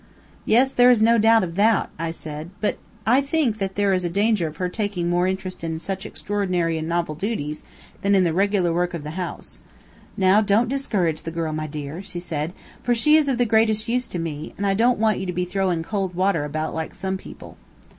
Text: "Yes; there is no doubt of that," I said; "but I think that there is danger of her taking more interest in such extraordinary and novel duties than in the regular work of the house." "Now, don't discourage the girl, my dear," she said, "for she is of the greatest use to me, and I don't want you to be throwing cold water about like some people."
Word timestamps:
"Yes; 0.45 0.71
there 0.71 0.89
is 0.89 0.99
no 1.03 1.19
doubt 1.19 1.43
of 1.43 1.53
that," 1.53 1.91
I 1.99 2.09
said; 2.09 2.49
"but 2.59 2.79
I 3.05 3.21
think 3.21 3.59
that 3.59 3.75
there 3.75 3.93
is 3.93 4.01
danger 4.01 4.47
of 4.47 4.57
her 4.57 4.67
taking 4.67 5.07
more 5.11 5.27
interest 5.27 5.63
in 5.63 5.77
such 5.77 6.07
extraordinary 6.07 6.79
and 6.79 6.87
novel 6.89 7.13
duties 7.13 7.63
than 8.01 8.15
in 8.15 8.23
the 8.23 8.33
regular 8.33 8.73
work 8.73 8.95
of 8.95 9.03
the 9.03 9.11
house." 9.11 9.59
"Now, 10.17 10.41
don't 10.41 10.69
discourage 10.69 11.21
the 11.21 11.29
girl, 11.29 11.53
my 11.53 11.67
dear," 11.67 12.01
she 12.01 12.19
said, 12.19 12.53
"for 12.81 12.95
she 12.95 13.15
is 13.15 13.27
of 13.27 13.37
the 13.37 13.45
greatest 13.45 13.87
use 13.87 14.07
to 14.07 14.17
me, 14.17 14.55
and 14.57 14.65
I 14.65 14.73
don't 14.73 14.97
want 14.97 15.19
you 15.19 15.27
to 15.27 15.33
be 15.33 15.45
throwing 15.45 15.83
cold 15.83 16.15
water 16.15 16.45
about 16.45 16.73
like 16.73 16.95
some 16.95 17.15
people." 17.15 17.57